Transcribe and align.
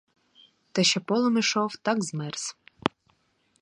Та 0.71 0.83
ще 0.83 0.99
полем 0.99 1.37
ішов, 1.37 1.75
так 1.75 2.03
змерз. 2.03 2.55